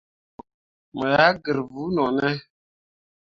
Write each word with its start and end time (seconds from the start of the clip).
Mo 0.95 1.03
yah 1.13 1.31
gǝr 1.43 1.57
vuu 1.71 1.89
no 1.95 2.05
ne? 2.17 2.29